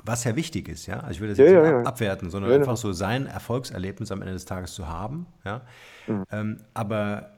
[0.04, 1.00] was ja wichtig ist, ja.
[1.00, 4.20] Also ich will das jetzt ja, nicht ja, abwerten, sondern einfach so sein Erfolgserlebnis am
[4.20, 5.62] Ende des Tages zu haben, ja.
[6.06, 6.24] Mhm.
[6.30, 7.30] Ähm, aber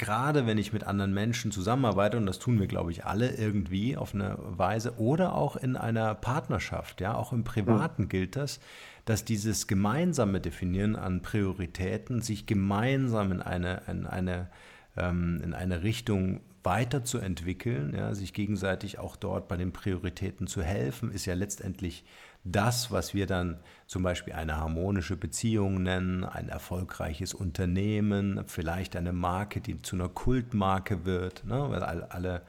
[0.00, 3.98] gerade wenn ich mit anderen Menschen zusammenarbeite, und das tun wir, glaube ich, alle irgendwie
[3.98, 8.08] auf eine Weise, oder auch in einer Partnerschaft, ja, auch im Privaten mhm.
[8.08, 8.60] gilt das,
[9.04, 14.48] dass dieses gemeinsame Definieren an Prioritäten sich gemeinsam in eine, in eine,
[14.96, 21.12] ähm, in eine Richtung weiterzuentwickeln, ja, sich gegenseitig auch dort bei den Prioritäten zu helfen,
[21.12, 22.04] ist ja letztendlich
[22.44, 29.12] das, was wir dann zum Beispiel eine harmonische Beziehung nennen, ein erfolgreiches Unternehmen, vielleicht eine
[29.12, 31.66] Marke, die zu einer Kultmarke wird, ne?
[31.68, 32.42] weil alle,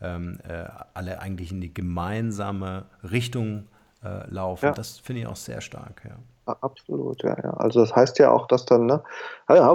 [0.00, 3.68] ähm, äh, alle eigentlich in die gemeinsame Richtung
[4.02, 4.66] äh, laufen.
[4.66, 4.72] Ja.
[4.72, 6.02] Das finde ich auch sehr stark.
[6.04, 6.16] Ja.
[6.60, 7.50] Absolut, ja, ja.
[7.54, 9.02] Also das heißt ja auch, dass dann, ne,
[9.50, 9.70] ja,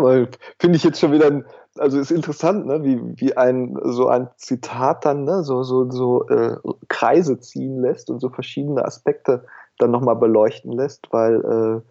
[0.59, 1.45] finde ich jetzt schon wieder, ein,
[1.77, 6.27] also ist interessant, ne, wie, wie ein so ein Zitat dann, ne, so, so, so
[6.27, 6.57] äh,
[6.87, 9.45] Kreise ziehen lässt und so verschiedene Aspekte
[9.79, 11.83] dann nochmal beleuchten lässt, weil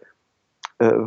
[0.78, 0.98] äh, äh,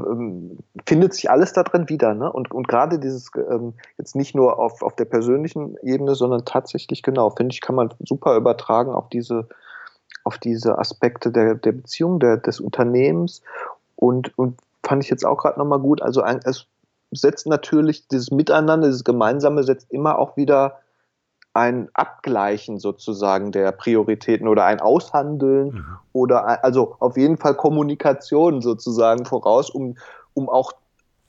[0.86, 2.32] findet sich alles da drin wieder, ne?
[2.32, 7.02] Und, und gerade dieses ähm, jetzt nicht nur auf, auf der persönlichen Ebene, sondern tatsächlich
[7.02, 9.48] genau, finde ich, kann man super übertragen auf diese
[10.24, 13.42] auf diese Aspekte der, der Beziehung, der, des Unternehmens
[13.96, 16.02] und, und fand ich jetzt auch gerade nochmal gut.
[16.02, 16.68] Also ein, es
[17.16, 20.80] setzt natürlich dieses Miteinander, dieses Gemeinsame setzt immer auch wieder
[21.54, 25.86] ein Abgleichen sozusagen der Prioritäten oder ein Aushandeln mhm.
[26.12, 29.96] oder also auf jeden Fall Kommunikation sozusagen voraus, um,
[30.34, 30.74] um auch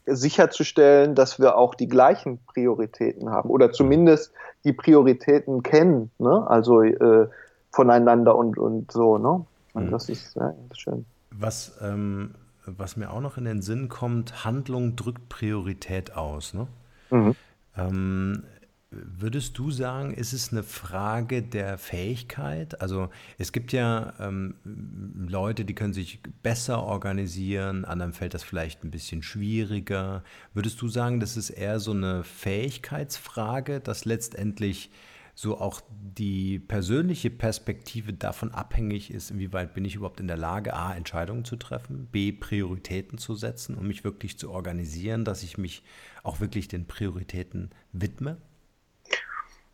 [0.07, 4.33] sicherzustellen, dass wir auch die gleichen Prioritäten haben oder zumindest
[4.65, 6.11] die Prioritäten kennen.
[6.19, 6.45] Ne?
[6.49, 7.29] Also äh,
[7.71, 9.45] voneinander und, und so, ne?
[9.75, 9.91] Und mhm.
[9.91, 11.05] das ist ja, schön.
[11.31, 12.35] Was, ähm,
[12.67, 16.67] was mir auch noch in den Sinn kommt, Handlung drückt Priorität aus, ne?
[17.11, 17.35] Mhm.
[17.77, 18.43] Ähm,
[18.91, 22.81] Würdest du sagen, ist es eine Frage der Fähigkeit?
[22.81, 28.85] Also es gibt ja ähm, Leute, die können sich besser organisieren, anderen fällt das vielleicht
[28.85, 30.23] ein bisschen schwieriger.
[30.55, 34.91] Würdest du sagen, das ist eher so eine Fähigkeitsfrage, dass letztendlich
[35.39, 40.73] so auch die persönliche Perspektive davon abhängig ist, inwieweit bin ich überhaupt in der Lage,
[40.73, 45.59] A, Entscheidungen zu treffen, B, Prioritäten zu setzen und mich wirklich zu organisieren, dass ich
[45.59, 45.85] mich
[46.23, 48.39] auch wirklich den Prioritäten widme?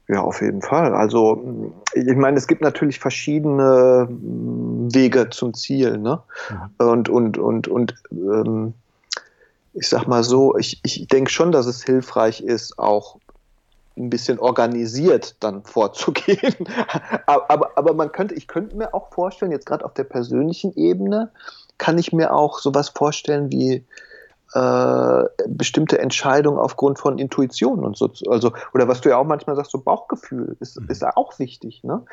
[0.09, 0.95] Ja, auf jeden Fall.
[0.95, 5.97] Also ich meine, es gibt natürlich verschiedene Wege zum Ziel.
[5.97, 6.21] Ne?
[6.51, 6.87] Mhm.
[6.89, 8.75] Und, und, und, und ähm,
[9.75, 13.21] ich sag mal so, ich, ich denke schon, dass es hilfreich ist, auch
[13.97, 16.55] ein bisschen organisiert dann vorzugehen.
[17.27, 21.31] aber, aber man könnte, ich könnte mir auch vorstellen, jetzt gerade auf der persönlichen Ebene,
[21.79, 23.85] kann ich mir auch sowas vorstellen wie
[24.55, 28.11] äh, bestimmte Entscheidungen aufgrund von Intuition und so.
[28.29, 30.91] Also, oder was du ja auch manchmal sagst, so Bauchgefühl ist, mhm.
[30.91, 32.05] ist ja auch wichtig, ne?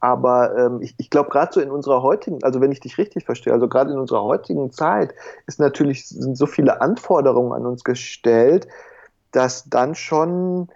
[0.00, 3.24] Aber ähm, ich, ich glaube, gerade so in unserer heutigen, also wenn ich dich richtig
[3.24, 5.12] verstehe, also gerade in unserer heutigen Zeit
[5.46, 8.68] ist natürlich, sind so viele Anforderungen an uns gestellt,
[9.32, 10.68] dass dann schon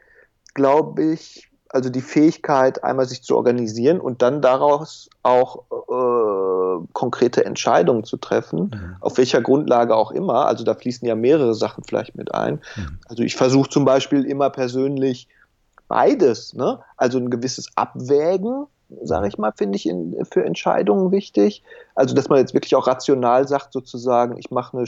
[0.54, 7.44] glaube ich, also die Fähigkeit, einmal sich zu organisieren und dann daraus auch äh, konkrete
[7.44, 8.96] Entscheidungen zu treffen, mhm.
[9.00, 10.46] auf welcher Grundlage auch immer.
[10.46, 12.60] Also da fließen ja mehrere Sachen vielleicht mit ein.
[12.76, 12.98] Mhm.
[13.06, 15.28] Also ich versuche zum Beispiel immer persönlich
[15.88, 16.80] beides, ne?
[16.96, 18.66] also ein gewisses Abwägen
[19.02, 21.62] sage ich mal, finde ich in, für Entscheidungen wichtig.
[21.94, 24.86] Also, dass man jetzt wirklich auch rational sagt, sozusagen, ich mache eine,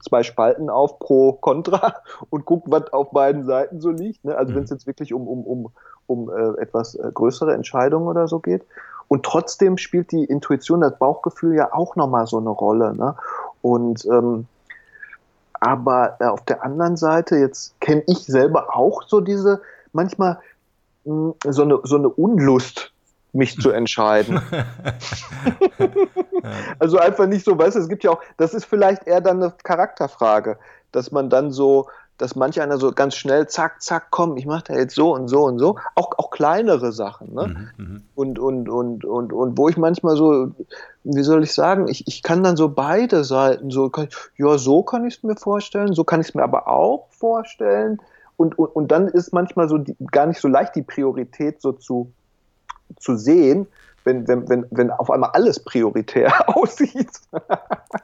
[0.00, 1.96] zwei Spalten auf pro Contra
[2.30, 4.24] und gucke, was auf beiden Seiten so liegt.
[4.24, 4.36] Ne?
[4.36, 4.56] Also, mhm.
[4.56, 5.72] wenn es jetzt wirklich um, um, um,
[6.06, 8.64] um äh, etwas äh, größere Entscheidungen oder so geht.
[9.08, 12.94] Und trotzdem spielt die Intuition, das Bauchgefühl ja auch nochmal so eine Rolle.
[12.96, 13.14] Ne?
[13.62, 14.46] Und ähm,
[15.60, 20.38] aber äh, auf der anderen Seite, jetzt kenne ich selber auch so diese, manchmal
[21.04, 22.92] mh, hm, so eine, so eine Unlust
[23.36, 24.40] mich zu entscheiden.
[26.78, 29.42] also einfach nicht so, weißt du, es gibt ja auch, das ist vielleicht eher dann
[29.42, 30.58] eine Charakterfrage,
[30.92, 31.86] dass man dann so,
[32.18, 35.28] dass manch einer so ganz schnell, zack, zack, komm, ich mache da jetzt so und
[35.28, 37.70] so und so, auch, auch kleinere Sachen, ne?
[37.76, 40.50] Mhm, mhm, und, und, und, und, und wo ich manchmal so,
[41.04, 44.82] wie soll ich sagen, ich, ich kann dann so beide Seiten, so, kann, ja, so
[44.82, 48.00] kann ich es mir vorstellen, so kann ich es mir aber auch vorstellen.
[48.38, 51.72] Und, und, und dann ist manchmal so die, gar nicht so leicht, die Priorität so
[51.72, 52.12] zu
[52.98, 53.66] zu sehen,
[54.06, 57.10] wenn, wenn, wenn, wenn auf einmal alles prioritär aussieht.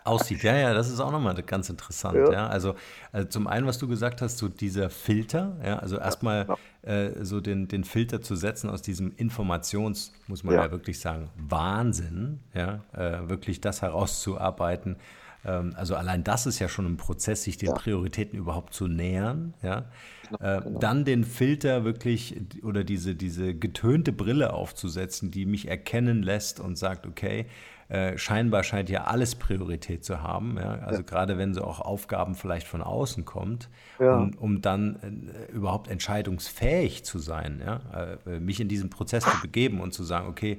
[0.04, 2.16] aussieht, ja, ja, das ist auch nochmal ganz interessant.
[2.16, 2.32] Ja.
[2.32, 2.46] ja.
[2.48, 2.74] Also,
[3.12, 6.48] also, zum einen, was du gesagt hast, so dieser Filter, ja, also erstmal
[6.84, 10.98] ja, äh, so den, den Filter zu setzen aus diesem Informations, muss man ja, wirklich
[10.98, 14.96] sagen, Wahnsinn, ja, äh, wirklich das herauszuarbeiten.
[15.44, 19.54] Ähm, also allein das ist ja schon ein Prozess, sich den Prioritäten überhaupt zu nähern,
[19.62, 19.84] ja.
[20.28, 20.78] Genau, äh, genau.
[20.78, 26.76] Dann den Filter wirklich oder diese, diese getönte Brille aufzusetzen, die mich erkennen lässt und
[26.76, 27.46] sagt, okay,
[27.92, 30.56] äh, scheinbar scheint ja alles Priorität zu haben.
[30.56, 30.76] Ja?
[30.76, 31.02] Also ja.
[31.02, 33.68] gerade wenn so auch Aufgaben vielleicht von außen kommt,
[34.00, 34.16] ja.
[34.16, 38.16] um, um, dann äh, überhaupt entscheidungsfähig zu sein, ja?
[38.26, 40.58] Äh, mich in diesen Prozess zu begeben und zu sagen, okay,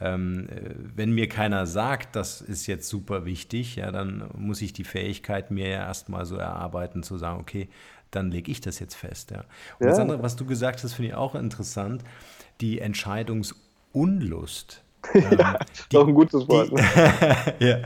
[0.00, 4.72] ähm, äh, wenn mir keiner sagt, das ist jetzt super wichtig, ja, dann muss ich
[4.72, 7.68] die Fähigkeit mir ja erstmal so erarbeiten, zu sagen, okay,
[8.10, 9.30] dann lege ich das jetzt fest.
[9.30, 9.44] Ja.
[9.78, 12.04] Und das andere, was du gesagt hast, finde ich auch interessant,
[12.60, 14.82] die Entscheidungsunlust.
[15.14, 15.56] ja, ähm,
[15.92, 16.72] die, auch ein gutes Wort.
[16.72, 16.82] Ne?
[17.58, 17.78] ja,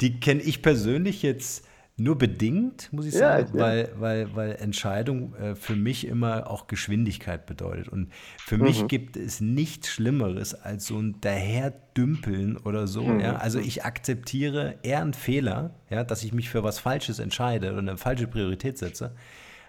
[0.00, 1.66] die kenne ich persönlich jetzt
[1.98, 6.66] nur bedingt, muss ich sagen, ja, weil, weil, weil Entscheidung äh, für mich immer auch
[6.66, 7.88] Geschwindigkeit bedeutet.
[7.88, 8.64] Und für mhm.
[8.64, 13.02] mich gibt es nichts Schlimmeres als so ein Daherdümpeln oder so.
[13.02, 13.20] Mhm.
[13.20, 13.36] Ja?
[13.36, 17.78] Also ich akzeptiere eher einen Fehler, ja, dass ich mich für was Falsches entscheide oder
[17.78, 19.12] eine falsche Priorität setze,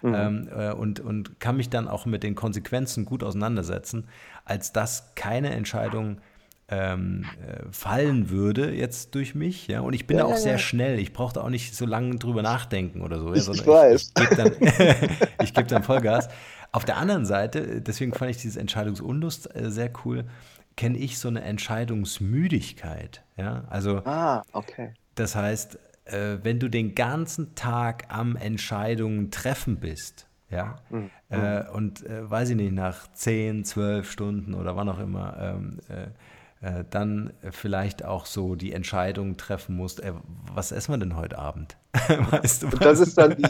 [0.02, 0.14] mhm.
[0.14, 4.06] ähm, äh, und, und kann mich dann auch mit den Konsequenzen gut auseinandersetzen,
[4.44, 6.18] als dass keine Entscheidung
[6.70, 9.68] ähm, äh, fallen würde jetzt durch mich.
[9.68, 9.80] Ja?
[9.80, 10.98] Und ich bin ja, auch ja, sehr schnell.
[10.98, 13.32] Ich brauchte auch nicht so lange drüber nachdenken oder so.
[13.32, 14.12] Ich, ich weiß.
[14.18, 16.28] Ich, ich gebe dann, geb dann Vollgas.
[16.70, 20.24] Auf der anderen Seite, deswegen fand ich dieses Entscheidungsunlust äh, sehr cool,
[20.76, 23.24] kenne ich so eine Entscheidungsmüdigkeit.
[23.36, 23.64] Ja?
[23.70, 24.92] Also, ah, okay.
[25.14, 31.10] Das heißt, äh, wenn du den ganzen Tag am Entscheidungen treffen bist, ja, mhm.
[31.28, 35.78] äh, und äh, weiß ich nicht, nach 10, 12 Stunden oder wann auch immer, ähm,
[36.60, 40.12] äh, äh, dann vielleicht auch so die Entscheidung treffen musst, ey,
[40.52, 41.76] was essen wir denn heute Abend?
[42.30, 43.46] weißt du, das ist dann, die,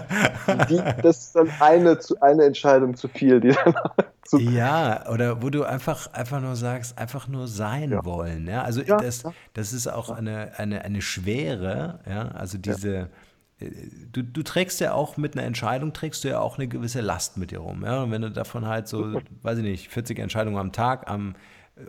[0.69, 3.75] die, das ist dann eine, eine Entscheidung zu viel, die dann
[4.25, 8.05] zu Ja, oder wo du einfach, einfach nur sagst, einfach nur sein ja.
[8.05, 8.47] wollen.
[8.47, 8.63] Ja?
[8.63, 13.09] Also ja, das, das ist auch eine, eine, eine Schwere, ja, also diese
[13.59, 13.71] äh,
[14.13, 17.39] Du, du, trägst ja auch mit einer Entscheidung, trägst du ja auch eine gewisse Last
[17.39, 17.83] mit dir rum.
[17.85, 18.05] Ja?
[18.05, 21.35] Und wenn du davon halt so, weiß ich nicht, 40 Entscheidungen am Tag am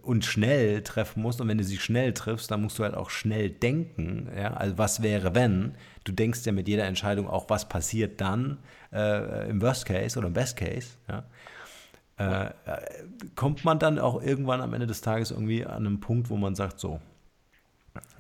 [0.01, 1.41] und schnell treffen musst.
[1.41, 4.29] Und wenn du sie schnell triffst, dann musst du halt auch schnell denken.
[4.35, 4.53] Ja?
[4.53, 5.75] Also was wäre, wenn?
[6.03, 8.57] Du denkst ja mit jeder Entscheidung auch, was passiert dann
[8.93, 10.89] äh, im Worst Case oder im Best Case.
[11.07, 11.23] Ja?
[12.17, 12.51] Äh, äh
[13.35, 16.55] kommt man dann auch irgendwann am Ende des Tages irgendwie an einen Punkt, wo man
[16.55, 16.99] sagt, so,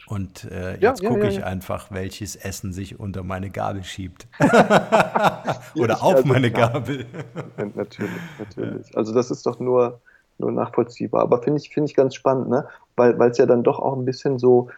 [0.09, 4.27] und äh, jetzt ja, gucke ich einfach, welches Essen sich unter meine Gabel schiebt.
[5.75, 7.05] Oder auf also, meine Gabel.
[7.75, 8.97] natürlich, natürlich.
[8.97, 10.01] Also das ist doch nur,
[10.39, 11.21] nur nachvollziehbar.
[11.21, 12.65] Aber finde ich, finde ich ganz spannend, ne?
[12.95, 14.69] Weil es ja dann doch auch ein bisschen so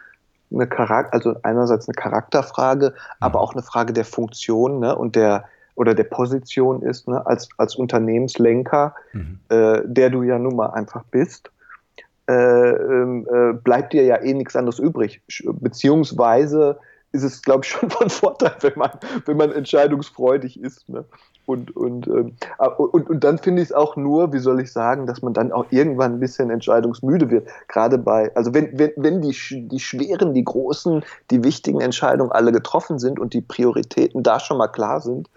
[0.54, 3.16] eine Charakter, also einerseits eine Charakterfrage, mhm.
[3.20, 4.96] aber auch eine Frage der Funktion ne?
[4.96, 5.44] und der
[5.74, 7.24] oder der Position ist, ne?
[7.26, 9.38] als, als Unternehmenslenker, mhm.
[9.48, 11.50] äh, der du ja nun mal einfach bist.
[12.28, 15.22] Äh, ähm, äh, bleibt dir ja eh nichts anderes übrig.
[15.44, 16.78] Beziehungsweise
[17.12, 18.90] ist es, glaube ich, schon von Vorteil, wenn man,
[19.24, 20.88] wenn man entscheidungsfreudig ist.
[20.88, 21.04] Ne?
[21.44, 22.36] Und, und, ähm,
[22.78, 25.50] und, und dann finde ich es auch nur, wie soll ich sagen, dass man dann
[25.50, 27.48] auch irgendwann ein bisschen entscheidungsmüde wird.
[27.68, 29.34] Gerade bei, also wenn, wenn, wenn die,
[29.68, 34.58] die schweren, die großen, die wichtigen Entscheidungen alle getroffen sind und die Prioritäten da schon
[34.58, 35.28] mal klar sind,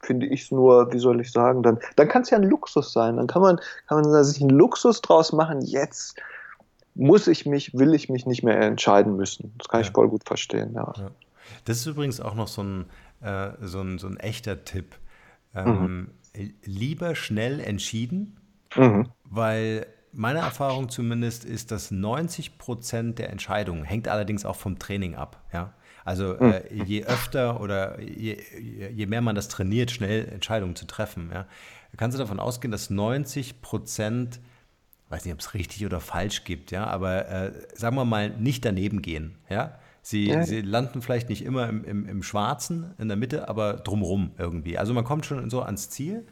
[0.00, 2.92] finde ich es nur, wie soll ich sagen, dann, dann kann es ja ein Luxus
[2.92, 3.16] sein.
[3.16, 6.20] Dann kann man, kann man sich einen Luxus draus machen, jetzt
[6.94, 9.54] muss ich mich, will ich mich nicht mehr entscheiden müssen.
[9.56, 9.86] Das kann ja.
[9.86, 10.92] ich voll gut verstehen, ja.
[10.96, 11.10] ja.
[11.64, 12.86] Das ist übrigens auch noch so ein,
[13.22, 14.96] äh, so ein, so ein echter Tipp.
[15.54, 16.54] Ähm, mhm.
[16.64, 18.38] Lieber schnell entschieden,
[18.74, 19.08] mhm.
[19.24, 25.14] weil meine Erfahrung zumindest ist, dass 90 Prozent der Entscheidungen, hängt allerdings auch vom Training
[25.14, 25.72] ab, ja.
[26.04, 26.52] Also mhm.
[26.52, 31.46] äh, je öfter oder je, je, mehr man das trainiert, schnell Entscheidungen zu treffen, ja,
[31.96, 34.40] kannst du davon ausgehen, dass 90 Prozent,
[35.10, 38.64] weiß nicht, ob es richtig oder falsch gibt, ja, aber äh, sagen wir mal, nicht
[38.64, 39.78] daneben gehen, ja.
[40.04, 40.44] Sie, ja.
[40.44, 44.76] sie landen vielleicht nicht immer im, im, im, Schwarzen in der Mitte, aber drumherum irgendwie.
[44.76, 46.26] Also man kommt schon so ans Ziel.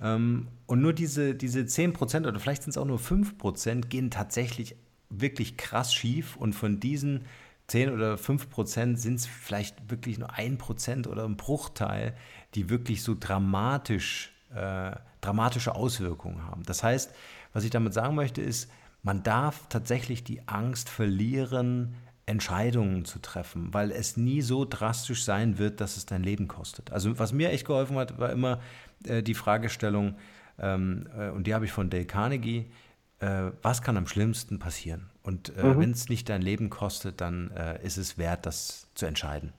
[0.00, 4.76] Ähm, und nur diese, diese 10% oder vielleicht sind es auch nur 5% gehen tatsächlich
[5.08, 6.36] wirklich krass schief.
[6.36, 7.24] Und von diesen
[7.68, 12.14] 10 oder 5% sind es vielleicht wirklich nur 1% oder ein Bruchteil,
[12.54, 16.62] die wirklich so dramatisch, äh, dramatische Auswirkungen haben.
[16.64, 17.14] Das heißt,
[17.54, 18.70] was ich damit sagen möchte, ist,
[19.02, 21.94] man darf tatsächlich die Angst verlieren,
[22.26, 26.92] Entscheidungen zu treffen, weil es nie so drastisch sein wird, dass es dein Leben kostet.
[26.92, 28.60] Also was mir echt geholfen hat, war immer
[29.04, 30.16] äh, die Fragestellung,
[30.58, 32.70] ähm, äh, und die habe ich von Dale Carnegie,
[33.18, 35.10] äh, was kann am schlimmsten passieren?
[35.22, 35.80] Und äh, mhm.
[35.80, 39.52] wenn es nicht dein Leben kostet, dann äh, ist es wert, das zu entscheiden.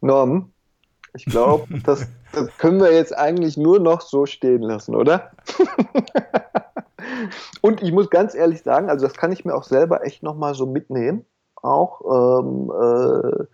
[0.00, 0.52] Norm,
[1.14, 5.30] ich glaube, das, das können wir jetzt eigentlich nur noch so stehen lassen, oder?
[7.60, 10.54] Und ich muss ganz ehrlich sagen, also das kann ich mir auch selber echt nochmal
[10.54, 11.24] so mitnehmen.
[11.62, 12.40] Auch.
[12.40, 13.44] Ähm, äh,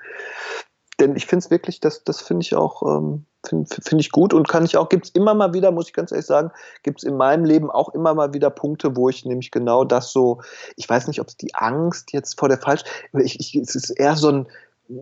[1.00, 4.34] denn ich finde es wirklich, das, das finde ich auch, ähm, finde find ich gut
[4.34, 6.50] und kann ich auch, gibt es immer mal wieder, muss ich ganz ehrlich sagen,
[6.82, 10.12] gibt es in meinem Leben auch immer mal wieder Punkte, wo ich nämlich genau das
[10.12, 10.42] so,
[10.76, 12.82] ich weiß nicht, ob es die Angst jetzt vor der falsch,
[13.14, 14.46] ich, ich, es ist eher so ein,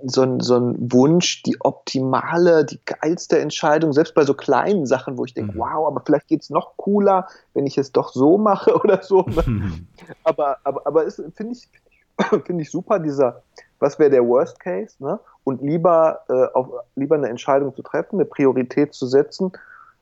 [0.04, 5.16] so ein, so ein Wunsch, die optimale, die geilste Entscheidung, selbst bei so kleinen Sachen,
[5.16, 5.58] wo ich denke, mhm.
[5.58, 9.26] wow, aber vielleicht geht es noch cooler, wenn ich es doch so mache oder so.
[10.24, 11.68] aber aber, aber es finde ich,
[12.44, 13.42] finde ich super, dieser,
[13.78, 15.18] was wäre der Worst Case, ne?
[15.44, 19.52] Und lieber, äh, auf, lieber eine Entscheidung zu treffen, eine Priorität zu setzen,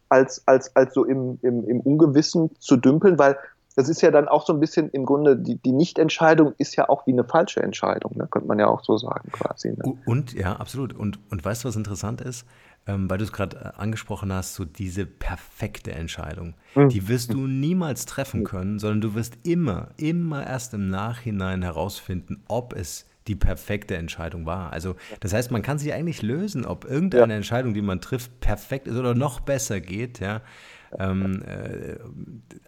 [0.09, 3.37] als, als, als so im, im, im Ungewissen zu dümpeln, weil
[3.77, 6.89] das ist ja dann auch so ein bisschen im Grunde, die, die Nichtentscheidung ist ja
[6.89, 8.27] auch wie eine falsche Entscheidung, ne?
[8.29, 9.68] könnte man ja auch so sagen quasi.
[9.68, 9.99] Ne?
[10.07, 10.95] Und, ja, absolut.
[10.95, 12.47] Und, und weißt du, was interessant ist?
[12.87, 16.89] Ähm, weil du es gerade äh, angesprochen hast, so diese perfekte Entscheidung, mhm.
[16.89, 22.45] die wirst du niemals treffen können, sondern du wirst immer, immer erst im Nachhinein herausfinden,
[22.49, 24.72] ob es die perfekte Entscheidung war.
[24.72, 27.37] Also das heißt, man kann sich eigentlich lösen, ob irgendeine ja.
[27.37, 30.41] Entscheidung, die man trifft, perfekt ist oder noch besser geht, ja.
[30.99, 31.97] Ähm, äh,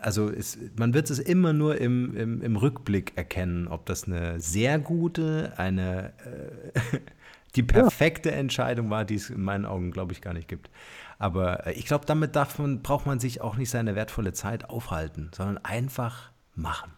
[0.00, 4.40] also es, man wird es immer nur im, im, im, Rückblick erkennen, ob das eine
[4.40, 6.98] sehr gute, eine äh,
[7.56, 8.36] die perfekte ja.
[8.36, 10.70] Entscheidung war, die es in meinen Augen, glaube ich, gar nicht gibt.
[11.18, 15.30] Aber äh, ich glaube, damit man, braucht man sich auch nicht seine wertvolle Zeit aufhalten,
[15.34, 16.92] sondern einfach machen.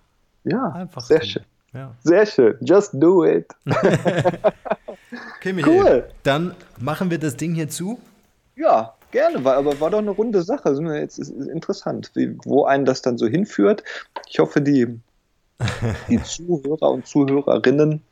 [0.45, 1.29] Ja, einfach sehr tun.
[1.29, 1.45] schön.
[1.73, 1.95] Ja.
[2.03, 2.57] Sehr schön.
[2.61, 3.47] Just do it.
[5.37, 5.83] okay, Michael.
[5.83, 6.09] Cool.
[6.23, 8.01] Dann machen wir das Ding hier zu.
[8.57, 10.71] Ja, Gerne, war, aber war doch eine runde Sache.
[10.95, 13.83] Jetzt ist, ist interessant, wie, wo einen das dann so hinführt.
[14.29, 15.01] Ich hoffe, die,
[16.09, 18.03] die Zuhörer und Zuhörerinnen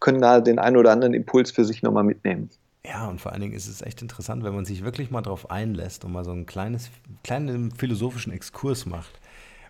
[0.00, 2.50] können da den einen oder anderen Impuls für sich nochmal mitnehmen.
[2.84, 5.50] Ja, und vor allen Dingen ist es echt interessant, wenn man sich wirklich mal darauf
[5.50, 6.90] einlässt und mal so einen kleines,
[7.22, 9.20] kleinen philosophischen Exkurs macht.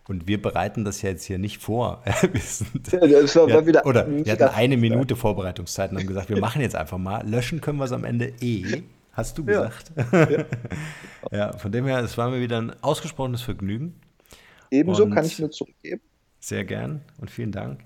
[0.07, 2.03] Und wir bereiten das ja jetzt hier nicht vor.
[2.33, 6.07] wir sind, ja, das war wir, wieder oder wir hatten eine Minute Vorbereitungszeit und haben
[6.07, 7.29] gesagt, wir machen jetzt einfach mal.
[7.29, 8.83] Löschen können wir es am Ende eh.
[9.19, 9.91] Hast du gesagt.
[10.13, 10.45] Ja,
[11.33, 11.53] ja.
[11.57, 14.01] von dem her, es war mir wieder ein ausgesprochenes Vergnügen.
[14.71, 16.01] Ebenso und kann ich nur zurückgeben.
[16.39, 17.81] Sehr gern und vielen Dank.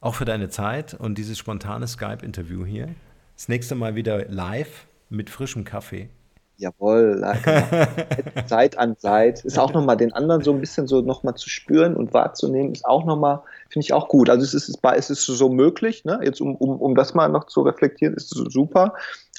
[0.00, 2.88] Auch für deine Zeit und dieses spontane Skype-Interview hier.
[3.36, 6.08] Das nächste Mal wieder live mit frischem Kaffee.
[6.56, 7.22] Jawohl,
[8.46, 9.44] Zeit an Zeit.
[9.44, 12.86] Ist auch nochmal den anderen so ein bisschen so nochmal zu spüren und wahrzunehmen, ist
[12.86, 14.28] auch nochmal, finde ich auch gut.
[14.28, 16.18] Also es ist, es ist so möglich, ne?
[16.24, 18.94] jetzt um, um, um das mal noch zu reflektieren, ist es super.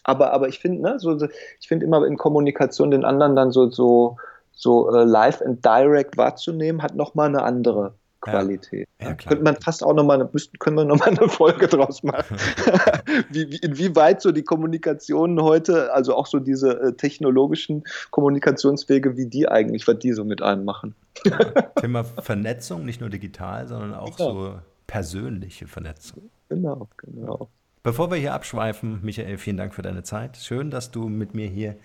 [0.08, 1.18] Aber, aber ich finde, ne, so,
[1.60, 4.18] ich finde immer in Kommunikation den anderen dann so, so,
[4.53, 8.88] so uh, live and direct wahrzunehmen, hat nochmal eine andere Qualität.
[9.01, 10.28] Ja, ja, Könnte man fast auch nochmal,
[10.60, 12.38] können wir nochmal eine Folge draus machen.
[13.30, 19.26] wie, wie, inwieweit so die Kommunikationen heute, also auch so diese äh, technologischen Kommunikationswege, wie
[19.28, 20.95] die eigentlich, was die so mit einem machen.
[21.26, 21.38] ja,
[21.82, 24.32] Thema Vernetzung, nicht nur digital, sondern auch genau.
[24.32, 24.55] so
[24.88, 26.30] persönliche Vernetzung.
[26.47, 27.49] Genau, genau.
[27.88, 30.35] Bevor wir hier abschweifen, Michael, vielen Dank für deine Zeit.
[30.35, 31.77] Schön, dass du mit mir hier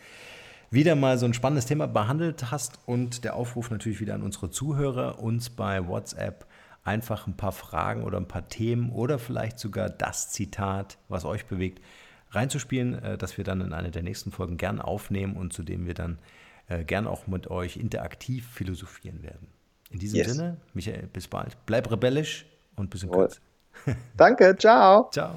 [0.68, 4.50] wieder mal so ein spannendes Thema behandelt hast und der Aufruf natürlich wieder an unsere
[4.50, 6.44] Zuhörer, uns bei WhatsApp
[6.82, 11.46] einfach ein paar Fragen oder ein paar Themen oder vielleicht sogar das Zitat, was euch
[11.46, 11.80] bewegt,
[12.30, 15.86] reinzuspielen, äh, das wir dann in einer der nächsten Folgen gern aufnehmen und zu dem
[15.86, 16.18] wir dann
[16.66, 19.46] äh, gern auch mit euch interaktiv philosophieren werden.
[19.90, 20.32] In diesem yes.
[20.32, 21.56] Sinne, Michael, bis bald.
[21.64, 22.44] Bleib rebellisch
[22.74, 23.38] und bis in Kürze.
[24.16, 25.08] Danke, ciao.
[25.12, 25.36] Ciao.